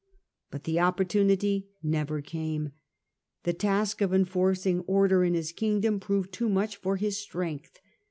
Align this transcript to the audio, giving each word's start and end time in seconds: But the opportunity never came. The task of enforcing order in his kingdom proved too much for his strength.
But 0.49 0.63
the 0.63 0.79
opportunity 0.79 1.69
never 1.83 2.23
came. 2.23 2.71
The 3.43 3.53
task 3.53 4.01
of 4.01 4.11
enforcing 4.15 4.79
order 4.87 5.23
in 5.23 5.35
his 5.35 5.51
kingdom 5.51 5.99
proved 5.99 6.33
too 6.33 6.49
much 6.49 6.75
for 6.77 6.95
his 6.95 7.19
strength. 7.19 7.79